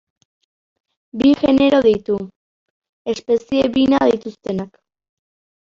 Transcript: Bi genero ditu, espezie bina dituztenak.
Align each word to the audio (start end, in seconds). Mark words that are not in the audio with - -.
Bi 1.21 1.33
genero 1.41 1.83
ditu, 1.89 2.17
espezie 3.15 3.69
bina 3.79 4.03
dituztenak. 4.17 4.85